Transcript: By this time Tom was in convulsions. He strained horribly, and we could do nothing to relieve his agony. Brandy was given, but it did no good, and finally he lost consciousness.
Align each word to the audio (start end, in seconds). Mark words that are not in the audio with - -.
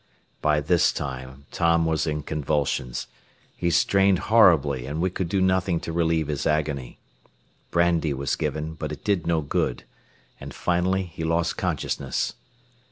By 0.41 0.61
this 0.61 0.91
time 0.91 1.45
Tom 1.51 1.85
was 1.85 2.07
in 2.07 2.23
convulsions. 2.23 3.05
He 3.55 3.69
strained 3.69 4.17
horribly, 4.33 4.87
and 4.87 4.99
we 4.99 5.11
could 5.11 5.29
do 5.29 5.39
nothing 5.39 5.79
to 5.81 5.93
relieve 5.93 6.27
his 6.27 6.47
agony. 6.47 6.97
Brandy 7.69 8.11
was 8.11 8.35
given, 8.35 8.73
but 8.73 8.91
it 8.91 9.03
did 9.03 9.27
no 9.27 9.41
good, 9.41 9.83
and 10.39 10.55
finally 10.55 11.03
he 11.03 11.23
lost 11.23 11.55
consciousness. 11.55 12.33